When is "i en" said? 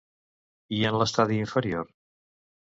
0.77-0.97